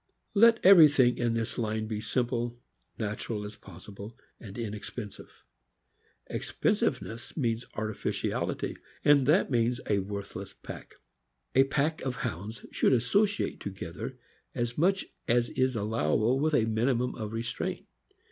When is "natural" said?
2.97-3.45